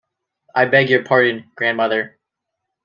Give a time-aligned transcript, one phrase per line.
[0.55, 2.17] I beg your pardon, grandmother.